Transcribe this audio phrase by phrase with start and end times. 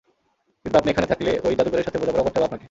[0.65, 2.59] কিন্তু আপনি এখানে থাকলে, ঐ জাদুকরের সাথে বোঝাপড়া করতে হবে আপনাকে।